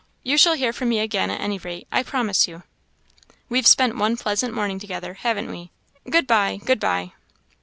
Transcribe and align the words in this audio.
You 0.23 0.35
shall 0.35 0.55
hear 0.55 0.73
from 0.73 0.89
me 0.89 0.97
again 0.97 1.29
at 1.29 1.39
any 1.39 1.59
rate, 1.59 1.87
I 1.91 2.01
promise 2.01 2.47
you. 2.47 2.63
We've 3.49 3.67
spent 3.67 3.95
one 3.95 4.17
pleasant 4.17 4.51
morning 4.51 4.79
together, 4.79 5.13
haven't 5.13 5.51
we? 5.51 5.69
Good 6.09 6.25
bye, 6.25 6.59
good 6.65 6.79
bye." 6.79 7.13